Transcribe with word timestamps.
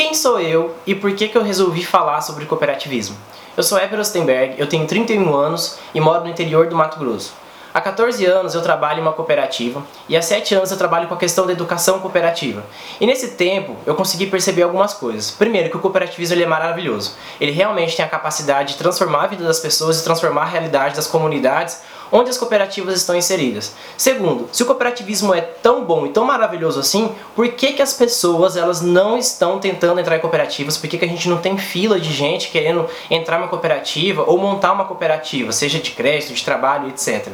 Quem 0.00 0.14
sou 0.14 0.40
eu 0.40 0.74
e 0.86 0.94
por 0.94 1.12
que, 1.14 1.28
que 1.28 1.36
eu 1.36 1.42
resolvi 1.42 1.84
falar 1.84 2.22
sobre 2.22 2.46
cooperativismo? 2.46 3.18
Eu 3.54 3.62
sou 3.62 3.76
Eper 3.76 4.00
Ostenberg, 4.00 4.54
eu 4.56 4.66
tenho 4.66 4.86
31 4.86 5.34
anos 5.34 5.78
e 5.94 6.00
moro 6.00 6.22
no 6.22 6.30
interior 6.30 6.66
do 6.68 6.74
Mato 6.74 6.98
Grosso. 6.98 7.34
Há 7.74 7.82
14 7.82 8.24
anos 8.24 8.54
eu 8.54 8.62
trabalho 8.62 9.00
em 9.00 9.02
uma 9.02 9.12
cooperativa 9.12 9.84
e 10.08 10.16
há 10.16 10.22
7 10.22 10.54
anos 10.54 10.70
eu 10.70 10.78
trabalho 10.78 11.06
com 11.06 11.12
a 11.12 11.18
questão 11.18 11.46
da 11.46 11.52
educação 11.52 11.98
cooperativa. 11.98 12.64
E 12.98 13.06
nesse 13.06 13.32
tempo 13.32 13.76
eu 13.84 13.94
consegui 13.94 14.24
perceber 14.24 14.62
algumas 14.62 14.94
coisas. 14.94 15.30
Primeiro, 15.32 15.68
que 15.68 15.76
o 15.76 15.80
cooperativismo 15.80 16.34
ele 16.34 16.44
é 16.44 16.46
maravilhoso. 16.46 17.14
Ele 17.38 17.52
realmente 17.52 17.94
tem 17.94 18.02
a 18.02 18.08
capacidade 18.08 18.72
de 18.72 18.78
transformar 18.78 19.24
a 19.24 19.26
vida 19.26 19.44
das 19.44 19.60
pessoas 19.60 20.00
e 20.00 20.02
transformar 20.02 20.44
a 20.44 20.46
realidade 20.46 20.96
das 20.96 21.06
comunidades 21.06 21.82
onde 22.12 22.30
as 22.30 22.38
cooperativas 22.38 22.96
estão 22.96 23.14
inseridas. 23.14 23.74
Segundo, 23.96 24.48
se 24.52 24.62
o 24.62 24.66
cooperativismo 24.66 25.34
é 25.34 25.40
tão 25.40 25.84
bom 25.84 26.06
e 26.06 26.10
tão 26.10 26.24
maravilhoso 26.24 26.80
assim, 26.80 27.12
por 27.34 27.48
que, 27.48 27.72
que 27.72 27.82
as 27.82 27.94
pessoas 27.94 28.56
elas 28.56 28.80
não 28.80 29.16
estão 29.16 29.58
tentando 29.58 30.00
entrar 30.00 30.16
em 30.16 30.20
cooperativas? 30.20 30.76
Por 30.76 30.88
que, 30.88 30.98
que 30.98 31.04
a 31.04 31.08
gente 31.08 31.28
não 31.28 31.38
tem 31.38 31.56
fila 31.56 32.00
de 32.00 32.12
gente 32.12 32.50
querendo 32.50 32.86
entrar 33.10 33.36
em 33.36 33.42
uma 33.42 33.48
cooperativa 33.48 34.24
ou 34.26 34.38
montar 34.38 34.72
uma 34.72 34.84
cooperativa, 34.84 35.52
seja 35.52 35.78
de 35.78 35.90
crédito, 35.92 36.32
de 36.32 36.44
trabalho, 36.44 36.88
etc. 36.88 37.28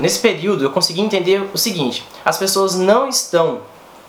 Nesse 0.00 0.18
período 0.20 0.64
eu 0.64 0.70
consegui 0.70 1.00
entender 1.00 1.48
o 1.52 1.58
seguinte: 1.58 2.04
as 2.24 2.38
pessoas 2.38 2.74
não 2.74 3.08
estão 3.08 3.60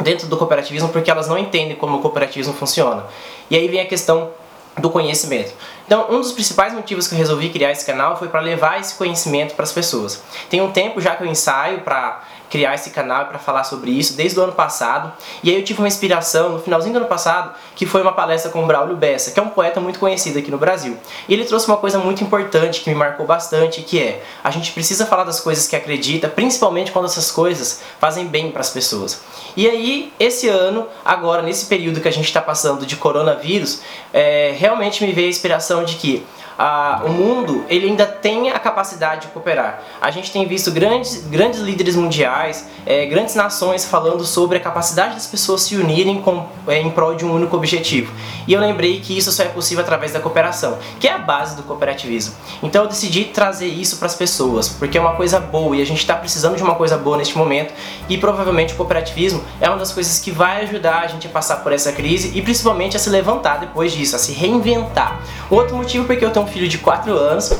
dentro 0.01 0.27
do 0.27 0.37
cooperativismo 0.37 0.89
porque 0.89 1.09
elas 1.09 1.27
não 1.27 1.37
entendem 1.37 1.75
como 1.75 1.97
o 1.97 2.01
cooperativismo 2.01 2.53
funciona. 2.53 3.05
E 3.49 3.55
aí 3.55 3.67
vem 3.67 3.79
a 3.79 3.85
questão 3.85 4.31
do 4.77 4.89
conhecimento. 4.89 5.53
Então, 5.85 6.07
um 6.09 6.19
dos 6.19 6.31
principais 6.31 6.73
motivos 6.73 7.07
que 7.07 7.13
eu 7.13 7.19
resolvi 7.19 7.49
criar 7.49 7.71
esse 7.71 7.85
canal 7.85 8.17
foi 8.17 8.27
para 8.27 8.39
levar 8.39 8.79
esse 8.79 8.95
conhecimento 8.95 9.53
para 9.53 9.63
as 9.63 9.71
pessoas. 9.71 10.23
Tem 10.49 10.61
um 10.61 10.71
tempo 10.71 10.99
já 10.99 11.15
que 11.15 11.23
eu 11.23 11.27
ensaio 11.27 11.81
para 11.81 12.23
criar 12.53 12.75
esse 12.75 12.91
canal 12.91 13.25
para 13.25 13.39
falar 13.39 13.63
sobre 13.63 13.89
isso, 13.89 14.15
desde 14.15 14.39
o 14.39 14.43
ano 14.43 14.53
passado. 14.53 15.11
E 15.41 15.49
aí 15.49 15.55
eu 15.55 15.63
tive 15.63 15.79
uma 15.79 15.87
inspiração 15.87 16.49
no 16.49 16.59
finalzinho 16.59 16.93
do 16.93 16.97
ano 16.97 17.07
passado, 17.07 17.51
que 17.75 17.83
foi 17.83 18.03
uma 18.03 18.13
palestra 18.13 18.51
com 18.51 18.63
o 18.63 18.67
Braulio 18.67 18.95
Bessa, 18.95 19.31
que 19.31 19.39
é 19.39 19.43
um 19.43 19.49
poeta 19.49 19.81
muito 19.81 19.97
conhecido 19.97 20.37
aqui 20.37 20.51
no 20.51 20.59
Brasil. 20.59 20.95
E 21.27 21.33
ele 21.33 21.45
trouxe 21.45 21.67
uma 21.67 21.77
coisa 21.77 21.97
muito 21.97 22.23
importante 22.23 22.81
que 22.81 22.91
me 22.91 22.95
marcou 22.95 23.25
bastante, 23.25 23.81
que 23.81 23.99
é: 23.99 24.23
a 24.43 24.51
gente 24.51 24.71
precisa 24.71 25.03
falar 25.07 25.23
das 25.23 25.39
coisas 25.39 25.67
que 25.67 25.75
acredita, 25.75 26.27
principalmente 26.27 26.91
quando 26.91 27.05
essas 27.05 27.31
coisas 27.31 27.81
fazem 27.99 28.27
bem 28.27 28.51
para 28.51 28.61
as 28.61 28.69
pessoas. 28.69 29.23
E 29.57 29.67
aí, 29.67 30.13
esse 30.19 30.47
ano, 30.47 30.87
agora 31.03 31.41
nesse 31.41 31.65
período 31.65 32.01
que 32.01 32.07
a 32.07 32.13
gente 32.13 32.25
está 32.25 32.41
passando 32.41 32.85
de 32.85 32.95
coronavírus, 32.95 33.81
é, 34.13 34.51
realmente 34.63 35.05
me 35.05 35.11
veio 35.11 35.27
a 35.27 35.29
inspiração 35.29 35.83
de 35.83 35.95
que 35.95 36.23
ah, 36.57 37.01
o 37.05 37.09
mundo 37.09 37.65
ele 37.67 37.87
ainda 37.87 38.05
tem 38.05 38.49
a 38.49 38.59
capacidade 38.59 39.21
de 39.21 39.27
cooperar. 39.27 39.81
A 40.01 40.11
gente 40.11 40.31
tem 40.31 40.45
visto 40.47 40.71
grandes, 40.71 41.25
grandes 41.27 41.59
líderes 41.59 41.95
mundiais, 41.95 42.67
é, 42.85 43.05
grandes 43.05 43.35
nações 43.35 43.85
falando 43.85 44.23
sobre 44.23 44.57
a 44.57 44.59
capacidade 44.59 45.15
das 45.15 45.27
pessoas 45.27 45.61
se 45.61 45.75
unirem 45.75 46.21
com, 46.21 46.45
é, 46.67 46.79
em 46.79 46.89
prol 46.91 47.15
de 47.15 47.25
um 47.25 47.33
único 47.33 47.55
objetivo. 47.55 48.13
E 48.47 48.53
eu 48.53 48.59
lembrei 48.59 48.99
que 48.99 49.17
isso 49.17 49.31
só 49.31 49.43
é 49.43 49.47
possível 49.47 49.83
através 49.83 50.11
da 50.11 50.19
cooperação, 50.19 50.77
que 50.99 51.07
é 51.07 51.13
a 51.13 51.17
base 51.17 51.55
do 51.55 51.63
cooperativismo. 51.63 52.35
Então 52.61 52.83
eu 52.83 52.87
decidi 52.87 53.25
trazer 53.25 53.67
isso 53.67 53.97
para 53.97 54.07
as 54.07 54.15
pessoas, 54.15 54.69
porque 54.69 54.97
é 54.97 55.01
uma 55.01 55.15
coisa 55.15 55.39
boa 55.39 55.75
e 55.75 55.81
a 55.81 55.85
gente 55.85 55.99
está 55.99 56.15
precisando 56.15 56.55
de 56.55 56.63
uma 56.63 56.75
coisa 56.75 56.97
boa 56.97 57.17
neste 57.17 57.37
momento. 57.37 57.73
E 58.09 58.17
provavelmente 58.17 58.73
o 58.73 58.77
cooperativismo 58.77 59.43
é 59.59 59.69
uma 59.69 59.77
das 59.77 59.91
coisas 59.91 60.19
que 60.19 60.31
vai 60.31 60.63
ajudar 60.63 61.01
a 61.01 61.07
gente 61.07 61.27
a 61.27 61.29
passar 61.29 61.57
por 61.57 61.71
essa 61.71 61.91
crise 61.91 62.31
e 62.37 62.41
principalmente 62.41 62.95
a 62.97 62.99
se 62.99 63.09
levantar 63.09 63.59
depois 63.59 63.91
disso, 63.91 64.15
a 64.15 64.19
se 64.19 64.33
reinventar. 64.33 65.19
Outro 65.49 65.75
motivo 65.75 66.05
porque 66.05 66.23
eu 66.23 66.31
tenho 66.31 66.42
um 66.43 66.47
filho 66.47 66.67
de 66.67 66.77
4 66.77 67.13
anos. 67.13 67.57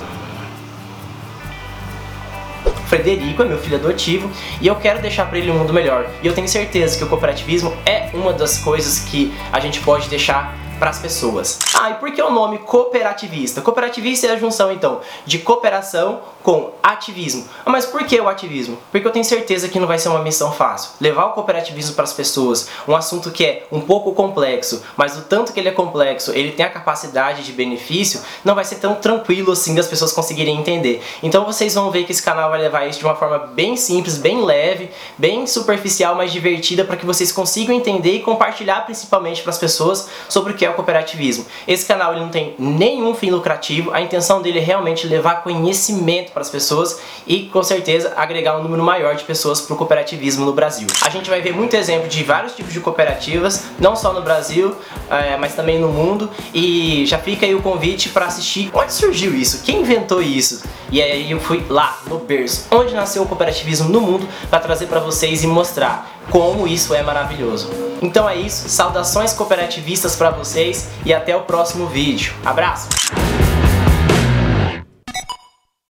Frederico 2.87 3.41
é 3.41 3.45
meu 3.45 3.57
filho 3.57 3.77
adotivo 3.77 4.29
e 4.61 4.67
eu 4.67 4.75
quero 4.75 5.01
deixar 5.01 5.25
para 5.25 5.39
ele 5.39 5.49
um 5.49 5.57
mundo 5.57 5.73
melhor. 5.73 6.07
E 6.21 6.27
eu 6.27 6.33
tenho 6.33 6.47
certeza 6.47 6.97
que 6.97 7.03
o 7.03 7.07
cooperativismo 7.07 7.73
é 7.85 8.09
uma 8.13 8.31
das 8.31 8.59
coisas 8.59 8.99
que 8.99 9.33
a 9.51 9.59
gente 9.59 9.79
pode 9.79 10.07
deixar 10.09 10.55
para 10.83 10.89
as 10.89 10.99
pessoas. 10.99 11.59
Ah, 11.73 11.91
e 11.91 11.93
por 11.93 12.11
que 12.11 12.21
o 12.21 12.29
nome 12.29 12.57
cooperativista? 12.57 13.61
Cooperativista 13.61 14.27
é 14.27 14.31
a 14.31 14.35
junção 14.35 14.69
então 14.69 14.99
de 15.25 15.39
cooperação 15.39 16.19
com 16.43 16.73
ativismo. 16.83 17.47
Ah, 17.65 17.69
mas 17.69 17.85
por 17.85 18.03
que 18.03 18.19
o 18.19 18.27
ativismo? 18.27 18.77
Porque 18.91 19.07
eu 19.07 19.11
tenho 19.11 19.23
certeza 19.23 19.69
que 19.69 19.79
não 19.79 19.87
vai 19.87 19.97
ser 19.97 20.09
uma 20.09 20.19
missão 20.19 20.51
fácil. 20.51 20.91
Levar 20.99 21.27
o 21.27 21.29
cooperativismo 21.31 21.95
para 21.95 22.03
as 22.03 22.11
pessoas, 22.11 22.67
um 22.85 22.93
assunto 22.93 23.31
que 23.31 23.45
é 23.45 23.65
um 23.71 23.79
pouco 23.79 24.11
complexo, 24.11 24.83
mas 24.97 25.17
o 25.17 25.21
tanto 25.21 25.53
que 25.53 25.59
ele 25.61 25.69
é 25.69 25.71
complexo, 25.71 26.33
ele 26.33 26.51
tem 26.51 26.65
a 26.65 26.69
capacidade 26.69 27.43
de 27.43 27.53
benefício, 27.53 28.19
não 28.43 28.53
vai 28.53 28.65
ser 28.65 28.75
tão 28.75 28.95
tranquilo 28.95 29.53
assim 29.53 29.73
das 29.73 29.87
pessoas 29.87 30.11
conseguirem 30.11 30.59
entender. 30.59 31.01
Então 31.23 31.45
vocês 31.45 31.75
vão 31.75 31.91
ver 31.91 32.03
que 32.03 32.11
esse 32.11 32.21
canal 32.21 32.49
vai 32.49 32.59
levar 32.59 32.85
isso 32.89 32.99
de 32.99 33.05
uma 33.05 33.15
forma 33.15 33.39
bem 33.39 33.77
simples, 33.77 34.17
bem 34.17 34.43
leve, 34.43 34.91
bem 35.17 35.47
superficial, 35.47 36.13
mas 36.13 36.33
divertida 36.33 36.83
para 36.83 36.97
que 36.97 37.05
vocês 37.05 37.31
consigam 37.31 37.73
entender 37.73 38.15
e 38.15 38.19
compartilhar 38.19 38.81
principalmente 38.81 39.41
para 39.41 39.51
as 39.51 39.57
pessoas 39.57 40.09
sobre 40.27 40.51
o 40.51 40.55
que 40.57 40.65
é 40.65 40.72
o 40.73 40.75
cooperativismo. 40.75 41.45
Esse 41.67 41.85
canal 41.85 42.11
ele 42.11 42.21
não 42.21 42.29
tem 42.29 42.55
nenhum 42.59 43.13
fim 43.15 43.29
lucrativo, 43.29 43.91
a 43.93 44.01
intenção 44.01 44.41
dele 44.41 44.59
é 44.59 44.61
realmente 44.61 45.07
levar 45.07 45.43
conhecimento 45.43 46.31
para 46.31 46.41
as 46.41 46.49
pessoas 46.49 46.99
e 47.25 47.43
com 47.43 47.63
certeza 47.63 48.13
agregar 48.15 48.57
um 48.57 48.63
número 48.63 48.83
maior 48.83 49.15
de 49.15 49.23
pessoas 49.23 49.61
para 49.61 49.73
o 49.73 49.77
cooperativismo 49.77 50.45
no 50.45 50.53
Brasil. 50.53 50.87
A 51.01 51.09
gente 51.09 51.29
vai 51.29 51.41
ver 51.41 51.53
muito 51.53 51.75
exemplo 51.75 52.07
de 52.07 52.23
vários 52.23 52.53
tipos 52.53 52.73
de 52.73 52.79
cooperativas, 52.79 53.65
não 53.79 53.95
só 53.95 54.13
no 54.13 54.21
Brasil, 54.21 54.75
é, 55.09 55.37
mas 55.37 55.55
também 55.55 55.79
no 55.79 55.89
mundo. 55.89 56.29
E 56.53 57.05
já 57.05 57.17
fica 57.17 57.45
aí 57.45 57.55
o 57.55 57.61
convite 57.61 58.09
para 58.09 58.25
assistir 58.25 58.69
onde 58.73 58.93
surgiu 58.93 59.33
isso, 59.33 59.63
quem 59.63 59.81
inventou 59.81 60.21
isso. 60.21 60.63
E 60.91 61.01
aí 61.01 61.31
eu 61.31 61.39
fui 61.39 61.65
lá 61.69 61.99
no 62.07 62.19
berço, 62.19 62.67
onde 62.71 62.93
nasceu 62.93 63.23
o 63.23 63.25
cooperativismo 63.25 63.89
no 63.89 64.01
mundo, 64.01 64.27
para 64.49 64.59
trazer 64.59 64.87
para 64.87 64.99
vocês 64.99 65.43
e 65.43 65.47
mostrar 65.47 66.19
como 66.29 66.67
isso 66.67 66.93
é 66.93 67.01
maravilhoso. 67.01 67.92
Então 68.03 68.29
é 68.29 68.35
isso, 68.35 68.67
saudações 68.67 69.31
cooperativistas 69.31 70.15
para 70.17 70.29
vocês 70.29 70.89
e 71.05 71.13
até 71.13 71.35
o 71.35 71.43
próximo 71.43 71.87
vídeo. 71.87 72.33
Abraço! 72.45 72.89